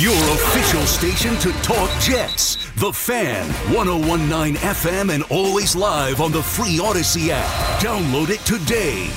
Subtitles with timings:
[0.00, 2.56] Your official station to talk Jets.
[2.76, 7.44] The Fan, 1019 FM, and always live on the free Audacy app.
[7.82, 9.08] Download it today.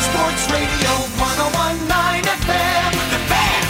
[0.00, 2.90] Sports Radio 1019 FM.
[3.10, 3.62] The Fan.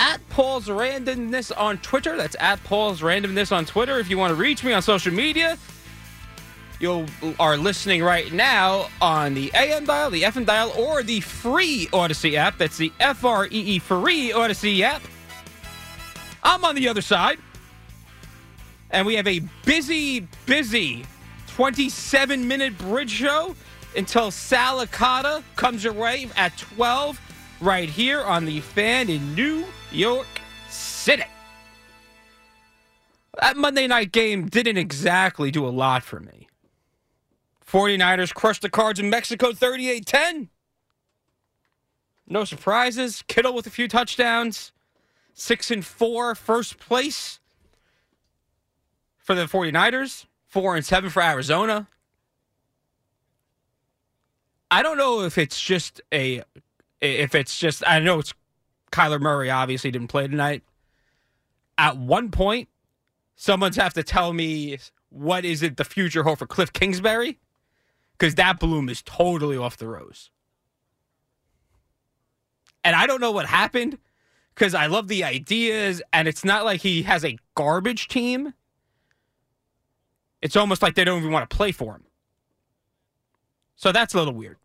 [0.00, 2.16] At Paul's Randomness on Twitter.
[2.16, 4.00] That's at Paul's Randomness on Twitter.
[4.00, 5.56] If you want to reach me on social media,
[6.80, 7.06] you
[7.38, 12.34] are listening right now on the AM dial, the FM dial, or the free Audacy
[12.34, 12.58] app.
[12.58, 15.02] That's the F R E E free Audacy app.
[16.42, 17.38] I'm on the other side.
[18.94, 21.04] And we have a busy, busy
[21.48, 23.56] 27 minute bridge show
[23.96, 27.20] until Sal Licata comes your way at 12
[27.60, 30.28] right here on the fan in New York
[30.70, 31.24] City.
[33.40, 36.46] That Monday night game didn't exactly do a lot for me.
[37.68, 40.50] 49ers crushed the Cards in Mexico 38 10.
[42.28, 43.24] No surprises.
[43.26, 44.70] Kittle with a few touchdowns.
[45.32, 47.40] Six and four, first place
[49.24, 50.26] for the 49ers.
[50.46, 51.88] Four and seven for Arizona.
[54.70, 56.44] I don't know if it's just a,
[57.00, 58.32] if it's just, I know it's
[58.92, 60.62] Kyler Murray obviously didn't play tonight.
[61.76, 62.68] At one point,
[63.34, 67.38] someone's have to tell me what is it the future hold for Cliff Kingsbury
[68.12, 70.30] because that bloom is totally off the rose.
[72.84, 73.98] And I don't know what happened
[74.54, 78.54] because I love the ideas, and it's not like he has a garbage team.
[80.44, 82.04] It's almost like they don't even want to play for him.
[83.76, 84.58] So that's a little weird.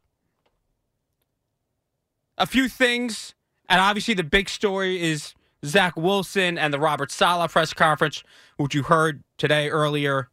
[2.38, 3.34] A few things,
[3.70, 5.34] and obviously the big story is
[5.66, 8.24] Zach Wilson and the Robert Saleh press conference,
[8.58, 10.28] which you heard today earlier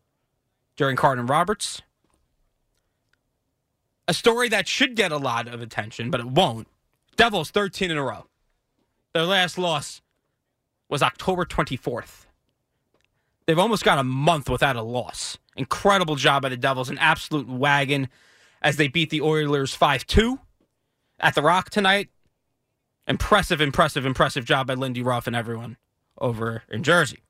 [0.76, 1.80] during Carton Roberts.
[4.08, 6.66] A story that should get a lot of attention, but it won't.
[7.14, 8.26] Devils 13 in a row.
[9.14, 10.02] Their last loss
[10.88, 12.25] was October 24th.
[13.46, 15.38] They've almost got a month without a loss.
[15.56, 18.08] Incredible job by the Devils, an absolute wagon
[18.60, 20.38] as they beat the Oilers 5 2
[21.20, 22.08] at the Rock tonight.
[23.06, 25.76] Impressive, impressive, impressive job by Lindy Ruff and everyone
[26.18, 27.22] over in Jersey.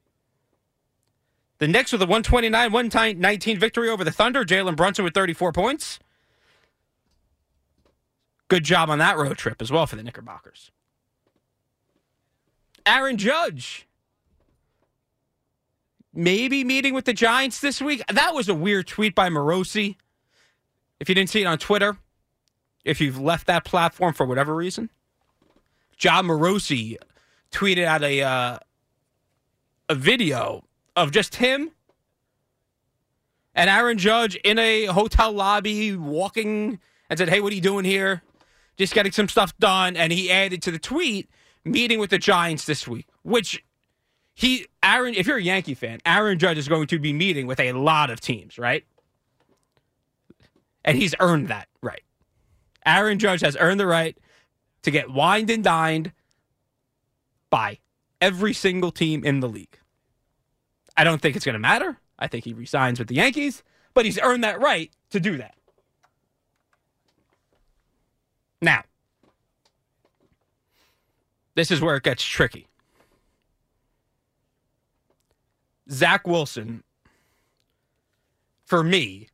[1.59, 4.44] The Knicks with a 129 119 victory over the Thunder.
[4.44, 5.98] Jalen Brunson with 34 points.
[8.48, 10.71] Good job on that road trip as well for the Knickerbockers.
[12.84, 13.85] Aaron Judge.
[16.16, 18.03] Maybe meeting with the Giants this week.
[18.10, 19.97] That was a weird tweet by Morosi.
[20.99, 21.99] If you didn't see it on Twitter,
[22.87, 24.88] if you've left that platform for whatever reason,
[25.99, 26.97] Jon Morosi
[27.53, 28.59] tweeted out a uh,
[29.91, 30.65] a video
[30.97, 31.71] of just him
[33.54, 36.78] and Aaron Judge in a hotel lobby walking
[37.09, 38.22] and said, Hey, what are you doing here?
[38.77, 39.97] Just getting some stuff done.
[39.97, 41.28] And he added to the tweet,
[41.65, 43.65] meeting with the Giants this week, which
[44.36, 47.58] he, Aaron, if you're a Yankee fan, Aaron Judge is going to be meeting with
[47.58, 48.84] a lot of teams, right?
[50.84, 52.02] And he's earned that right.
[52.84, 54.16] Aaron Judge has earned the right
[54.82, 56.12] to get wined and dined
[57.48, 57.78] by
[58.20, 59.78] every single team in the league.
[60.98, 61.98] I don't think it's going to matter.
[62.18, 63.62] I think he resigns with the Yankees,
[63.94, 65.54] but he's earned that right to do that.
[68.60, 68.84] Now,
[71.54, 72.66] this is where it gets tricky.
[75.91, 76.82] Zach Wilson,
[78.64, 79.28] for me,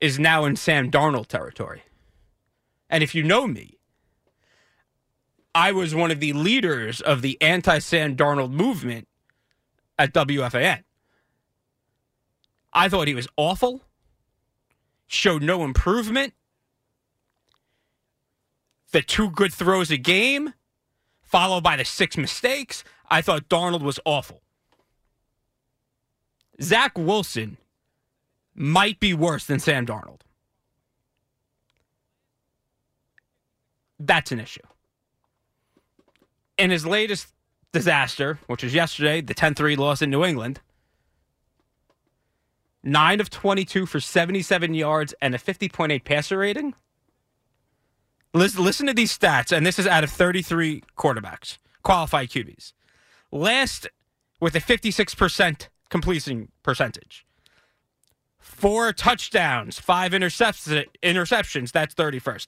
[0.00, 1.82] is now in Sam Darnold territory.
[2.88, 3.78] And if you know me,
[5.54, 9.08] I was one of the leaders of the anti Sam Darnold movement
[9.98, 10.82] at WFAN.
[12.72, 13.82] I thought he was awful,
[15.06, 16.34] showed no improvement,
[18.92, 20.54] the two good throws a game,
[21.22, 22.82] followed by the six mistakes.
[23.08, 24.42] I thought Darnold was awful.
[26.62, 27.56] Zach Wilson
[28.54, 30.20] might be worse than Sam Darnold.
[33.98, 34.60] That's an issue.
[36.58, 37.28] In his latest
[37.72, 40.60] disaster, which was yesterday, the 10 3 loss in New England,
[42.82, 46.74] 9 of 22 for 77 yards and a 50.8 passer rating.
[48.32, 52.72] Listen, listen to these stats, and this is out of 33 quarterbacks, qualified QBs.
[53.32, 53.88] Last
[54.40, 57.26] with a 56% completion percentage.
[58.38, 62.46] Four touchdowns, five interceptions, interceptions that's 31st.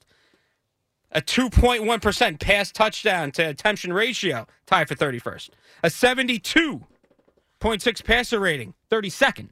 [1.11, 5.49] A 2.1% pass touchdown to attention ratio, tied for 31st.
[5.83, 9.49] A 72.6 passer rating, 32nd.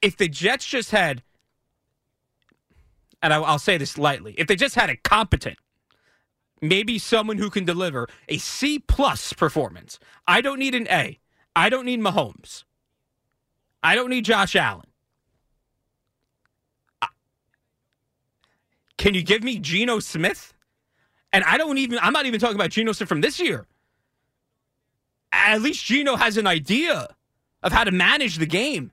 [0.00, 1.22] If the Jets just had,
[3.22, 5.58] and I'll say this lightly, if they just had a competent
[6.60, 9.98] maybe someone who can deliver a C plus performance.
[10.26, 11.18] I don't need an A.
[11.54, 12.64] I don't need Mahomes.
[13.82, 14.86] I don't need Josh Allen.
[18.98, 20.52] Can you give me Geno Smith?
[21.32, 23.66] And I don't even, I'm not even talking about Geno Smith from this year.
[25.32, 27.08] At least Geno has an idea
[27.62, 28.92] of how to manage the game.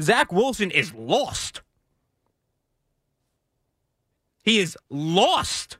[0.00, 1.62] Zach Wilson is lost.
[4.42, 5.76] He is lost.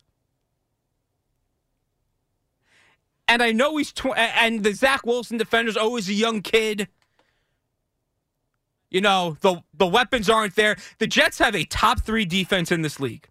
[3.32, 6.88] And I know he's tw- and the Zach Wilson defender's always a young kid.
[8.90, 10.76] You know, the the weapons aren't there.
[10.98, 13.26] The Jets have a top 3 defense in this league.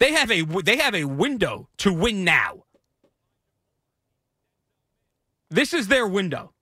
[0.00, 2.64] They have a they have a window to win now.
[5.48, 6.52] This is their window.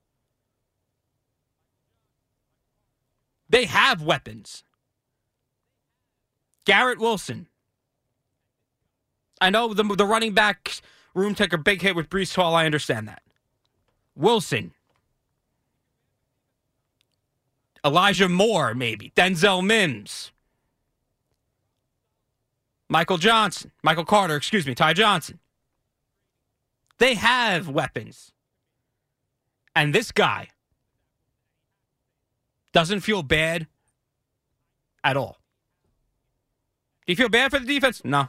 [3.48, 4.64] They have weapons.
[6.66, 7.48] Garrett Wilson.
[9.40, 10.82] I know the the running backs
[11.14, 12.54] room took a big hit with Breece Hall.
[12.54, 13.22] I understand that.
[14.14, 14.72] Wilson.
[17.84, 19.12] Elijah Moore, maybe.
[19.16, 20.32] Denzel Mims.
[22.88, 23.70] Michael Johnson.
[23.82, 24.74] Michael Carter, excuse me.
[24.74, 25.38] Ty Johnson.
[26.98, 28.32] They have weapons.
[29.74, 30.48] And this guy
[32.72, 33.66] doesn't feel bad
[35.02, 35.38] at all.
[37.06, 38.02] Do you feel bad for the defense?
[38.04, 38.28] No,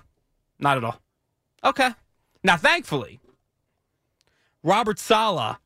[0.60, 1.02] not at all.
[1.64, 1.90] Okay.
[2.44, 3.20] Now, thankfully,
[4.64, 5.58] Robert Saleh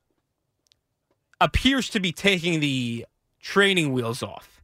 [1.40, 3.06] appears to be taking the
[3.40, 4.62] training wheels off,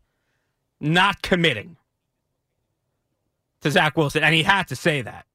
[0.81, 1.77] not committing
[3.61, 5.27] to Zach Wilson, and he had to say that.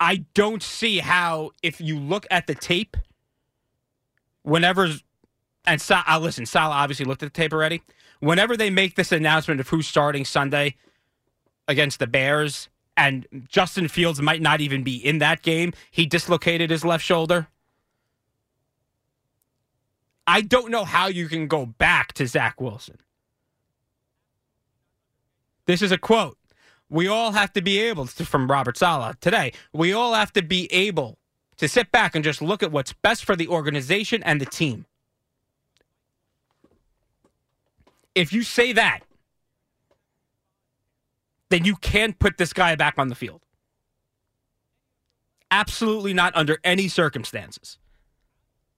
[0.00, 2.96] I don't see how, if you look at the tape,
[4.42, 4.88] whenever,
[5.66, 7.82] and Sa- uh, listen, Saleh obviously looked at the tape already.
[8.20, 10.76] Whenever they make this announcement of who's starting Sunday
[11.68, 15.72] against the Bears, and Justin Fields might not even be in that game.
[15.90, 17.48] He dislocated his left shoulder.
[20.26, 22.98] I don't know how you can go back to Zach Wilson.
[25.66, 26.38] This is a quote.
[26.88, 30.42] We all have to be able to, from Robert Saleh today, we all have to
[30.42, 31.18] be able
[31.56, 34.86] to sit back and just look at what's best for the organization and the team.
[38.14, 39.00] If you say that,
[41.50, 43.42] then you can't put this guy back on the field.
[45.50, 47.78] Absolutely not under any circumstances.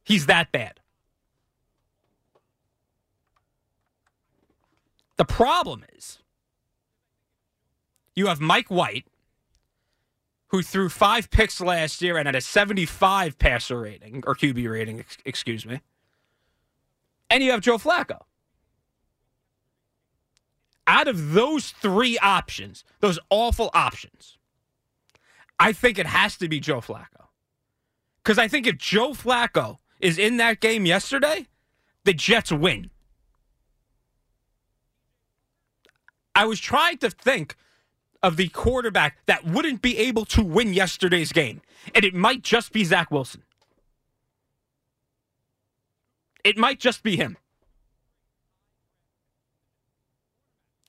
[0.04, 0.80] He's that bad.
[5.16, 6.18] The problem is
[8.14, 9.06] you have Mike White,
[10.48, 15.04] who threw five picks last year and had a 75 passer rating, or QB rating,
[15.24, 15.80] excuse me.
[17.30, 18.20] And you have Joe Flacco
[20.86, 24.38] out of those three options, those awful options,
[25.58, 27.28] I think it has to be Joe Flacco.
[28.22, 31.46] Because I think if Joe Flacco is in that game yesterday,
[32.04, 32.90] the Jets win.
[36.34, 37.56] I was trying to think
[38.22, 41.62] of the quarterback that wouldn't be able to win yesterday's game,
[41.94, 43.42] and it might just be Zach Wilson.
[46.44, 47.36] It might just be him.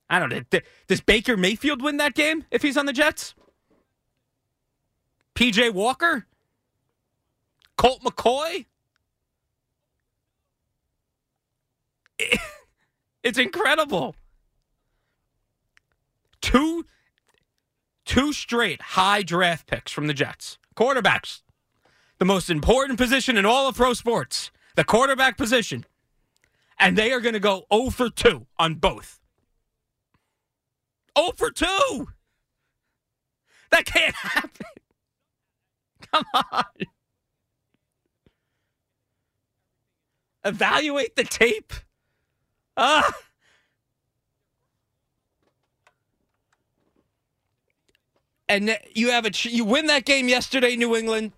[0.09, 0.59] I don't know.
[0.87, 3.35] Does Baker Mayfield win that game if he's on the Jets?
[5.35, 6.25] PJ Walker?
[7.77, 8.65] Colt McCoy?
[13.27, 14.15] It's incredible.
[16.39, 16.85] Two
[18.05, 20.57] two straight high draft picks from the Jets.
[20.77, 21.41] Quarterbacks.
[22.19, 24.49] The most important position in all of pro sports.
[24.77, 25.85] The quarterback position.
[26.79, 29.19] And they are going to go 0 for 2 on both.
[31.17, 32.07] 0 for 2.
[33.71, 34.65] That can't happen.
[36.11, 36.63] Come on.
[40.45, 41.73] Evaluate the tape.
[42.77, 43.11] Ah.
[48.49, 51.33] And you have a you win that game yesterday, New England.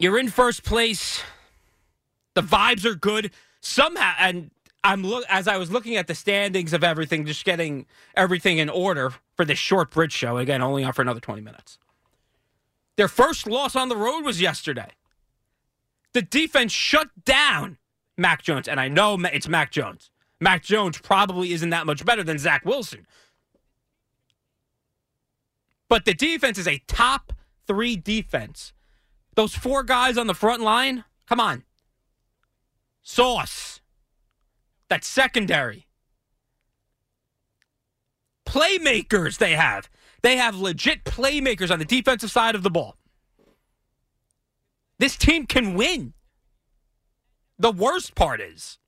[0.00, 1.22] You're in first place.
[2.34, 3.30] The vibes are good
[3.60, 4.50] somehow, and
[4.82, 8.70] I'm look as I was looking at the standings of everything, just getting everything in
[8.70, 10.38] order for this short bridge show.
[10.38, 11.78] Again, only on for another 20 minutes.
[12.96, 14.90] Their first loss on the road was yesterday.
[16.12, 17.78] The defense shut down
[18.16, 18.68] Mac Jones.
[18.68, 20.10] And I know it's Mac Jones.
[20.40, 23.06] Mac Jones probably isn't that much better than Zach Wilson.
[25.88, 27.32] But the defense is a top
[27.66, 28.72] three defense.
[29.34, 31.64] Those four guys on the front line, come on.
[33.02, 33.79] Sauce.
[34.90, 35.86] That's secondary.
[38.44, 39.88] Playmakers they have.
[40.22, 42.96] They have legit playmakers on the defensive side of the ball.
[44.98, 46.12] This team can win.
[47.58, 48.78] The worst part is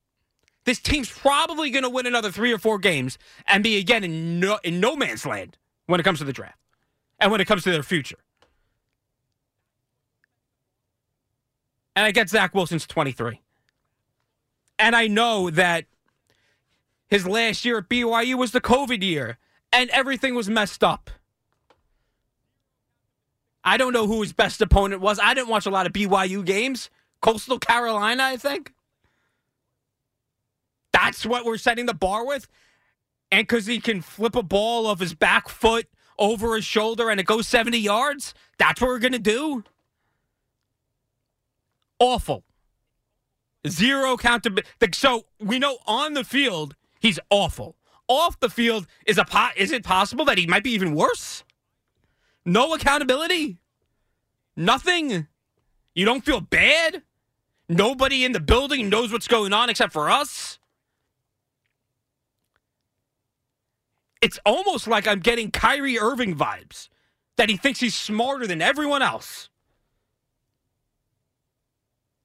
[0.65, 3.17] this team's probably going to win another three or four games
[3.47, 6.59] and be again in no, in no man's land when it comes to the draft
[7.19, 8.19] and when it comes to their future.
[11.95, 13.39] And I get Zach Wilson's 23.
[14.79, 15.85] And I know that
[17.13, 19.37] his last year at BYU was the COVID year
[19.71, 21.11] and everything was messed up.
[23.63, 25.19] I don't know who his best opponent was.
[25.21, 26.89] I didn't watch a lot of BYU games.
[27.21, 28.73] Coastal Carolina, I think.
[30.91, 32.47] That's what we're setting the bar with.
[33.31, 35.85] And because he can flip a ball off his back foot
[36.17, 39.63] over his shoulder and it goes 70 yards, that's what we're going to do.
[41.99, 42.43] Awful.
[43.67, 44.67] Zero accountability.
[44.93, 47.75] So we know on the field, he's awful.
[48.07, 51.43] Off the field, is, a po- is it possible that he might be even worse?
[52.43, 53.59] No accountability?
[54.57, 55.27] Nothing?
[55.93, 57.03] You don't feel bad?
[57.69, 60.59] Nobody in the building knows what's going on except for us?
[64.21, 66.87] It's almost like I'm getting Kyrie Irving vibes
[67.35, 69.49] that he thinks he's smarter than everyone else.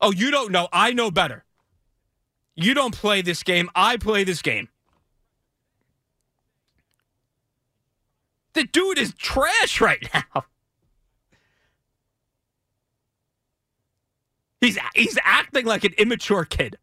[0.00, 0.68] Oh, you don't know.
[0.72, 1.44] I know better.
[2.60, 3.70] You don't play this game.
[3.76, 4.68] I play this game.
[8.54, 10.44] The dude is trash right now.
[14.60, 16.78] He's he's acting like an immature kid.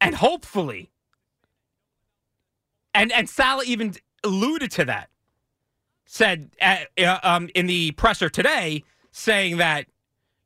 [0.00, 0.90] And hopefully
[2.92, 3.94] and and Saleh even
[4.24, 5.10] alluded to that.
[6.06, 8.82] Said uh, uh, um, in the presser today
[9.12, 9.86] saying that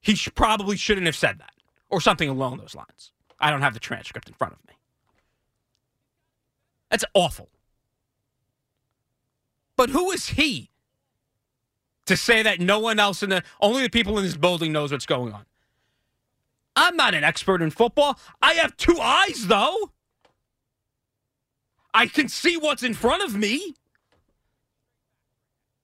[0.03, 1.55] he sh- probably shouldn't have said that
[1.89, 3.13] or something along those lines.
[3.38, 4.75] I don't have the transcript in front of me.
[6.90, 7.49] That's awful.
[9.76, 10.71] But who is he
[12.07, 14.93] to say that no one else in the only the people in this building knows
[14.93, 15.45] what's going on?
[16.75, 18.19] I'm not an expert in football.
[18.40, 19.90] I have two eyes though.
[21.93, 23.75] I can see what's in front of me.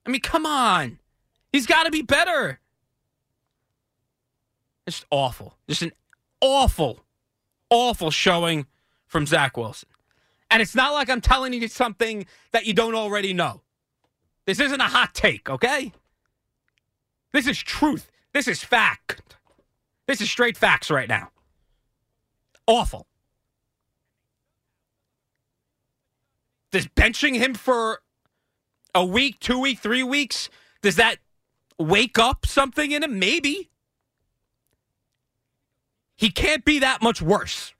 [0.05, 0.99] I mean, come on.
[1.51, 2.59] He's got to be better.
[4.85, 5.55] It's awful.
[5.67, 5.93] Just an
[6.41, 6.99] awful,
[7.73, 8.67] awful showing
[9.07, 9.89] from Zach Wilson.
[10.51, 13.61] And it's not like I'm telling you something that you don't already know.
[14.45, 15.91] This isn't a hot take, okay?
[17.31, 18.11] This is truth.
[18.31, 19.35] This is fact.
[20.07, 21.31] This is straight facts right now.
[22.67, 23.07] Awful.
[26.71, 28.01] Does benching him for
[28.93, 30.49] a week, two week, three weeks,
[30.83, 31.17] does that
[31.79, 33.17] wake up something in him?
[33.17, 33.69] Maybe.
[36.15, 37.73] He can't be that much worse.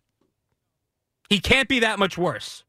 [1.29, 2.63] He can't be that much worse.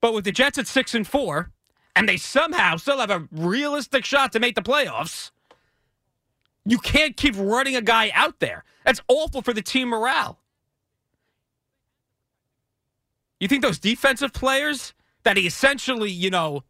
[0.00, 1.50] But with the Jets at six and four,
[1.96, 5.30] and they somehow still have a realistic shot to make the playoffs,
[6.64, 8.64] you can't keep running a guy out there.
[8.84, 10.38] That's awful for the team morale.
[13.40, 14.94] You think those defensive players
[15.24, 16.64] that he essentially, you know,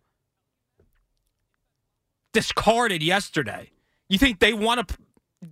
[2.33, 3.71] discarded yesterday,
[4.09, 4.97] you think they want to,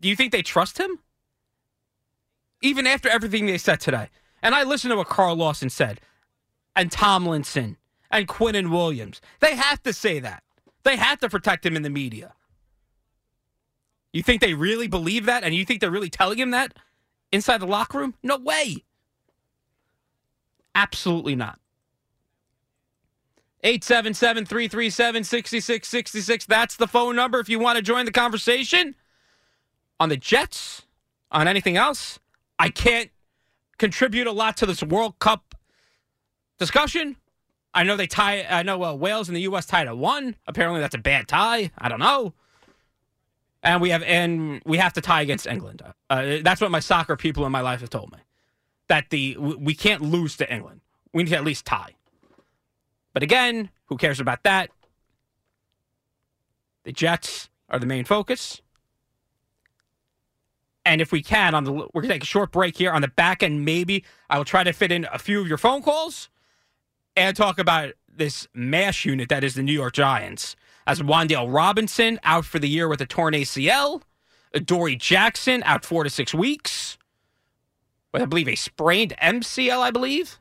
[0.01, 0.99] do you think they trust him?
[2.63, 4.09] Even after everything they said today.
[4.43, 6.01] And I listened to what Carl Lawson said
[6.75, 7.77] and Tomlinson
[8.11, 9.21] and Quinnen Williams.
[9.41, 10.43] They have to say that.
[10.85, 12.33] They have to protect him in the media.
[14.13, 15.45] You think they really believe that?
[15.45, 16.75] And you think they're really telling him that
[17.33, 18.15] inside the locker room?
[18.23, 18.85] No way.
[20.75, 21.59] Absolutely not.
[23.63, 26.47] 877 337 6666.
[26.47, 28.95] That's the phone number if you want to join the conversation
[29.99, 30.87] on the Jets,
[31.31, 32.19] on anything else.
[32.59, 33.11] I can't
[33.79, 35.55] contribute a lot to this World Cup
[36.59, 37.17] discussion.
[37.75, 38.47] I know they tie.
[38.49, 39.67] I know uh, Wales and the U.S.
[39.67, 40.37] tied at one.
[40.47, 41.71] Apparently, that's a bad tie.
[41.77, 42.33] I don't know.
[43.63, 45.83] And we have and we have to tie against England.
[46.09, 48.19] Uh, that's what my soccer people in my life have told me.
[48.89, 50.81] That the we can't lose to England.
[51.13, 51.97] We need to at least tie.
[53.13, 54.71] But again, who cares about that?
[56.85, 58.63] The Jets are the main focus.
[60.87, 63.09] And if we can, on the we're gonna take a short break here on the
[63.09, 63.65] back end.
[63.65, 66.31] Maybe I will try to fit in a few of your phone calls
[67.17, 70.55] and talk about this mash unit that is the New York Giants.
[70.87, 74.03] As Wan'Dale Robinson out for the year with a torn ACL,
[74.55, 76.97] Adoree' Jackson out four to six weeks.
[78.13, 80.39] With, I believe, a sprained MCL, I believe.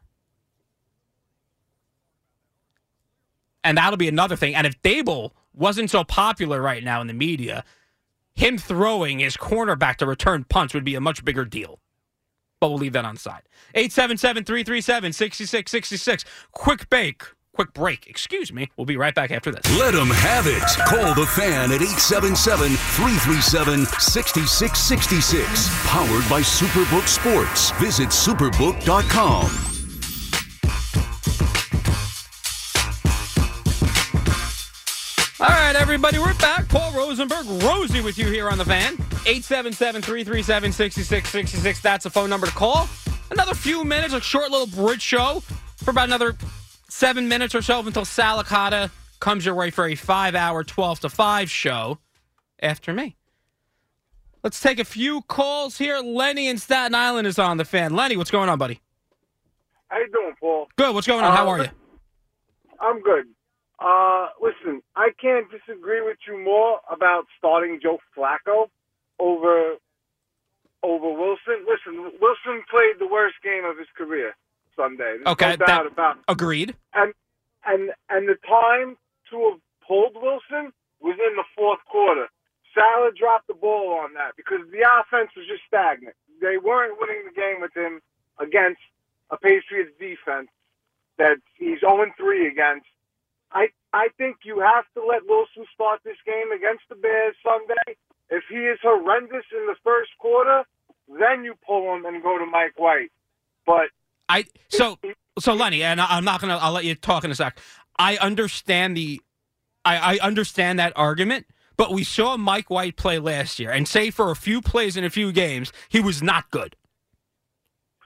[3.63, 4.53] And that'll be another thing.
[4.53, 7.65] And if Daboll wasn't so popular right now in the media,
[8.35, 11.79] him throwing his cornerback to return punts would be a much bigger deal.
[12.61, 13.43] But we'll leave that on side.
[13.73, 16.25] 877 337 6666.
[16.51, 17.23] Quick bake.
[17.53, 18.69] Quick break, excuse me.
[18.75, 19.63] We'll be right back after this.
[19.79, 20.61] Let them have it.
[20.89, 25.69] Call the fan at 877 337 6666.
[25.87, 27.71] Powered by Superbook Sports.
[27.79, 29.74] Visit superbook.com.
[35.95, 36.67] everybody, we're back.
[36.67, 38.95] Paul Rosenberg, Rosie with you here on the fan.
[39.25, 41.79] 877 337 6666.
[41.79, 42.89] That's a phone number to call.
[43.31, 45.41] Another few minutes, a short little bridge show
[45.77, 46.35] for about another
[46.89, 50.99] seven minutes or so until Sal Licata comes your way for a five hour, 12
[50.99, 51.97] to 5 show
[52.61, 53.15] after me.
[54.43, 55.99] Let's take a few calls here.
[55.99, 57.93] Lenny in Staten Island is on the fan.
[57.95, 58.81] Lenny, what's going on, buddy?
[59.87, 60.67] How you doing, Paul?
[60.75, 60.93] Good.
[60.93, 61.31] What's going on?
[61.31, 61.69] How Uh, are you?
[62.81, 63.27] I'm good.
[63.79, 68.69] Uh, listen, I can't disagree with you more about starting Joe Flacco
[69.19, 69.75] over
[70.83, 71.65] over Wilson.
[71.67, 74.35] Listen, Wilson played the worst game of his career
[74.75, 75.17] Sunday.
[75.17, 76.23] There's Okay, no doubt about it.
[76.27, 76.75] Agreed.
[76.93, 77.13] And
[77.65, 78.97] and and the time
[79.31, 82.27] to have pulled Wilson was in the fourth quarter.
[82.73, 86.15] Saleh dropped the ball on that because the offense was just stagnant.
[86.41, 88.01] They weren't winning the game with him
[88.39, 88.81] against
[89.31, 90.49] a Patriots defense
[91.17, 92.85] that he's 0 3 against.
[93.55, 97.97] I I think you have to let Wilson start this game against the Bears Sunday.
[98.29, 100.63] If he is horrendous in the first quarter,
[101.07, 103.11] then you pull him and go to Mike White.
[103.65, 103.89] But
[104.29, 104.99] I so
[105.39, 106.57] so Lenny, and I- I'm not gonna.
[106.57, 107.57] I'll let you talk in a sec.
[107.97, 109.21] I understand the,
[109.85, 111.45] I, I understand that argument,
[111.77, 115.05] but we saw Mike White play last year, and say for a few plays in
[115.05, 116.75] a few games, he was not good.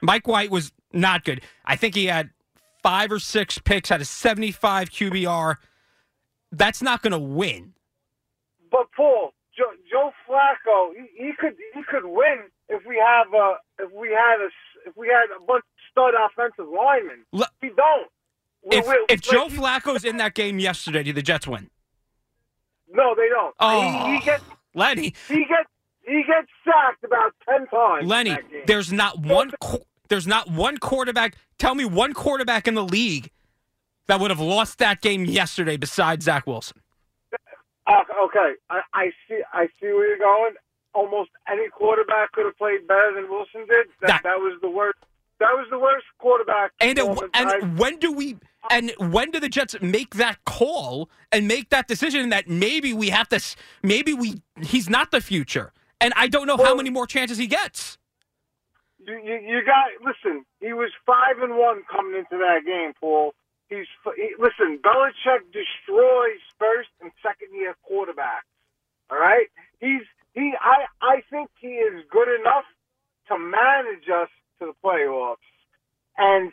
[0.00, 1.40] Mike White was not good.
[1.64, 2.30] I think he had
[2.82, 5.56] five or six picks, had a 75 QBR.
[6.52, 7.74] That's not going to win.
[8.70, 12.38] But Paul, Joe, Joe Flacco, he, he could he could win
[12.68, 14.48] if we have a if we had a
[14.88, 17.24] if we had a bunch of stud offensive linemen.
[17.32, 18.08] Le- we don't.
[18.62, 21.70] We- If we- if Joe he- Flacco's in that game yesterday, do the Jets win?
[22.92, 23.54] no, they don't.
[23.60, 25.68] Oh, He, he oh, gets Lenny, he gets
[26.06, 28.06] he gets sacked about ten times.
[28.06, 29.50] Lenny, there's not one.
[30.08, 31.34] There's not one quarterback.
[31.60, 33.30] Tell me one quarterback in the league
[34.08, 36.78] that would have lost that game yesterday besides Zach Wilson.
[37.86, 37.92] Uh,
[38.24, 39.42] okay, I, I see.
[39.52, 40.54] I see where you're going.
[40.94, 43.88] Almost any quarterback could have played better than Wilson did.
[44.00, 44.98] That That- that, was the worst.
[45.38, 46.72] That was the worst quarterback.
[46.80, 48.38] And it, performance I- and when do we?
[48.70, 53.10] And when do the Jets make that call and make that decision that maybe we
[53.10, 53.40] have to?
[53.82, 57.46] Maybe we he's not the future, and I don't know how many more chances he
[57.46, 57.98] gets.
[59.10, 60.44] You, you, got listen.
[60.60, 63.34] He was five and one coming into that game, Paul.
[63.68, 64.78] He's he, listen.
[64.78, 68.46] Belichick destroys first and second year quarterbacks.
[69.10, 70.54] All right, he's he.
[70.60, 72.64] I I think he is good enough
[73.28, 75.42] to manage us to the playoffs.
[76.16, 76.52] And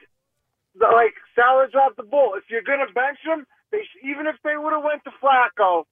[0.74, 2.34] the, like Saleh dropped the ball.
[2.38, 5.86] If you're gonna bench him, they even if they would have went to Flacco,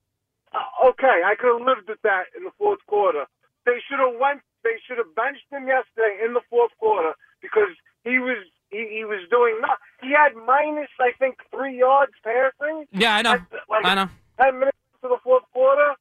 [0.50, 3.26] uh, okay, I could have lived with that in the fourth quarter.
[3.64, 4.42] They should have went.
[4.66, 7.70] They should have benched him yesterday in the fourth quarter because
[8.02, 8.42] he was
[8.74, 9.78] he, he was doing not.
[10.02, 12.86] He had minus I think three yards passing.
[12.90, 13.34] Yeah, I know.
[13.38, 14.08] At, like I know.
[14.42, 15.94] ten minutes to the fourth quarter.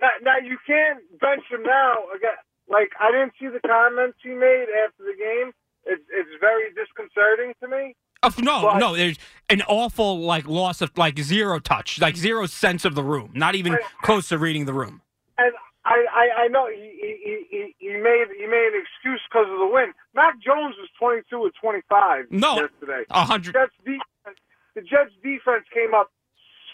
[0.00, 1.94] Now, now you can't bench him now.
[2.14, 2.38] Again,
[2.70, 5.50] like I didn't see the comments he made after the game.
[5.84, 7.94] It's it's very disconcerting to me.
[8.24, 8.94] Oh, no, But- no.
[8.94, 9.18] There's
[9.50, 13.32] an awful like loss of like zero touch, like zero sense of the room.
[13.34, 15.02] Not even close to reading the room.
[15.38, 15.52] And
[15.84, 19.58] I, I, I know he, he, he, he made he made an excuse because of
[19.58, 19.92] the win.
[20.14, 22.54] Mac Jones was twenty two or twenty five No.
[22.60, 23.02] yesterday.
[23.10, 23.54] A hundred.
[23.54, 24.38] Jets defense,
[24.74, 26.10] the Jets defense came up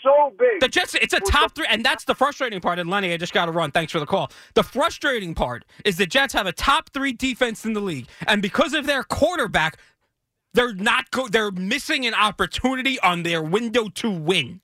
[0.02, 0.60] so big.
[0.60, 2.78] The Jets, it's a top three, and that's the frustrating part.
[2.78, 3.70] And Lenny, I just got to run.
[3.72, 4.30] Thanks for the call.
[4.54, 8.42] The frustrating part is the Jets have a top three defense in the league, and
[8.42, 9.78] because of their quarterback,
[10.54, 14.60] they're not go- They're missing an opportunity on their window to win,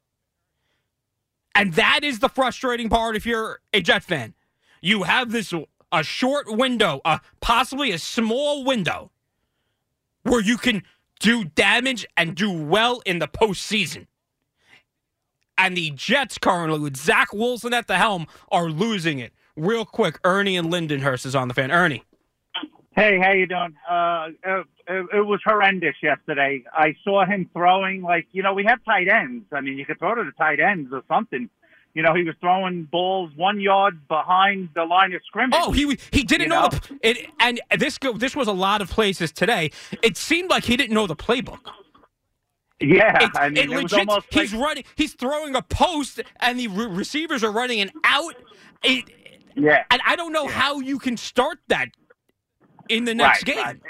[1.54, 3.16] and that is the frustrating part.
[3.16, 4.34] If you're a Jet fan,
[4.80, 5.52] you have this
[5.92, 9.10] a short window, a possibly a small window,
[10.22, 10.82] where you can
[11.20, 14.06] do damage and do well in the postseason
[15.56, 19.32] and the Jets currently with Zach Wilson at the helm are losing it.
[19.56, 21.70] Real quick, Ernie and Lindenhurst is on the fan.
[21.70, 22.04] Ernie,
[22.96, 23.74] Hey, how you doing?
[23.88, 26.62] Uh, it, it, it was horrendous yesterday.
[26.72, 29.46] I saw him throwing like you know we have tight ends.
[29.52, 31.50] I mean, you could throw to the tight ends or something.
[31.94, 35.58] You know, he was throwing balls one yard behind the line of scrimmage.
[35.60, 36.68] Oh, he he didn't You know, know?
[36.68, 39.70] the it, and this go, this was a lot of places today.
[40.02, 41.60] It seemed like he didn't know the playbook.
[42.80, 43.24] yeah.
[43.24, 44.08] It, I mean, it it, was legit.
[44.08, 44.84] almost he's running.
[44.96, 48.34] He's throwing a post, and the re- receivers are running an out.
[48.82, 49.04] It,
[49.56, 49.84] yeah.
[49.90, 51.88] and I don't know how you can start that
[52.88, 53.64] in the next Right, game.
[53.64, 53.80] right.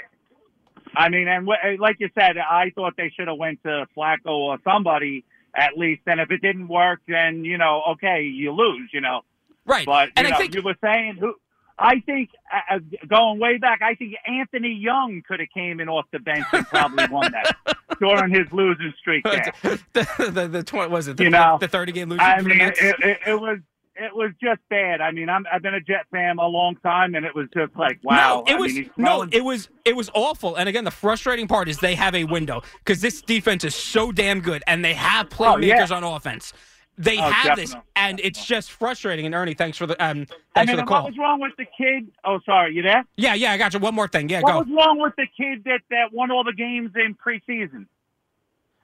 [0.95, 4.27] I mean, and wh- like you said, I thought they should have went to Flacco
[4.31, 6.01] or somebody at least.
[6.07, 8.89] And if it didn't work, then you know, okay, you lose.
[8.93, 9.21] You know,
[9.65, 9.85] Right.
[9.85, 11.33] but you and know, I think you were saying who.
[11.77, 15.89] I think uh, uh, going way back, I think Anthony Young could have came in
[15.89, 17.57] off the bench and probably won that
[17.99, 19.25] during his losing streak.
[19.61, 19.77] There.
[19.91, 22.61] the, the the twenty was it the, You know, the thirty game losing I mean,
[22.61, 23.59] it, it, it was
[23.95, 24.99] it was just bad.
[25.01, 27.75] I mean, I'm, I've been a Jet fan a long time, and it was just
[27.75, 28.43] like, wow.
[28.47, 30.55] No, it I was mean, no, it was it was awful.
[30.55, 34.11] And again, the frustrating part is they have a window because this defense is so
[34.11, 35.77] damn good, and they have Oh, yeah.
[35.85, 36.53] playmakers on offense.
[36.97, 37.91] They Oh, have this, definitely.
[37.97, 39.25] and it's just frustrating.
[39.25, 41.03] And Ernie, thanks for the um, I thanks mean, for the call.
[41.03, 42.09] what was wrong with the kid?
[42.23, 43.03] Oh, sorry, you there?
[43.17, 43.79] yeah, yeah, I got you.
[43.81, 44.29] One more thing.
[44.29, 44.59] Yeah, What go.
[44.59, 47.87] was wrong with the kid that, that won all the games in preseason?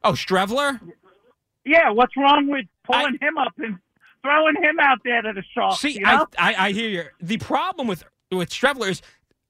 [0.03, 0.81] Oh, Streveler.
[1.65, 3.77] Yeah, what's wrong with pulling him up and
[4.23, 5.79] throwing him out there to the sharks?
[5.79, 6.27] See, you know?
[6.37, 7.05] I, I I hear you.
[7.19, 9.01] The problem with with Streveler is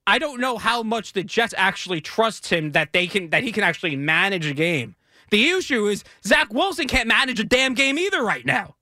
[0.06, 3.52] I don't know how much the Jets actually trust him that they can that he
[3.52, 4.96] can actually manage a game.
[5.30, 8.74] The issue is Zach Wilson can't manage a damn game either right now.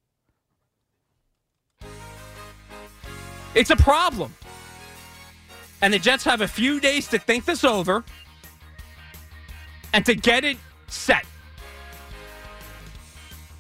[3.55, 4.35] It's a problem.
[5.83, 8.05] And the Jets have a few days to think this over
[9.92, 10.57] and to get it
[10.88, 11.24] set.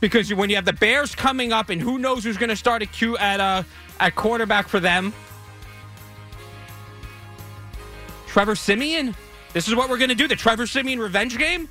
[0.00, 2.82] Because when you have the Bears coming up, and who knows who's going to start
[2.82, 3.62] at at uh,
[4.00, 5.12] at quarterback for them?
[8.26, 9.14] Trevor Siemian.
[9.52, 10.28] This is what we're going to do.
[10.28, 11.68] The Trevor Siemian revenge game.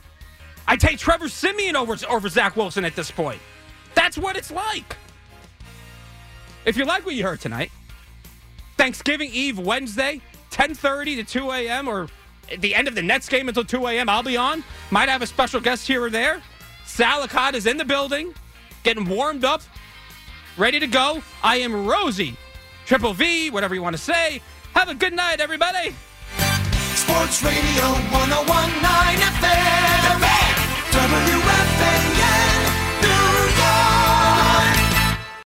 [0.67, 3.41] I take Trevor Siemian over over Zach Wilson at this point.
[3.95, 4.95] That's what it's like.
[6.65, 7.71] If you like what you heard tonight,
[8.77, 11.87] Thanksgiving Eve Wednesday, 10:30 to 2 a.m.
[11.87, 12.07] or
[12.51, 14.09] at the end of the Nets game until 2 a.m.
[14.09, 14.63] I'll be on.
[14.91, 16.41] Might have a special guest here or there.
[16.89, 18.33] Salicott is in the building,
[18.83, 19.61] getting warmed up,
[20.57, 21.21] ready to go.
[21.41, 22.35] I am Rosie,
[22.85, 24.41] Triple V, whatever you want to say.
[24.73, 25.95] Have a good night, everybody.
[26.95, 31.38] Sports Radio 1019 FM.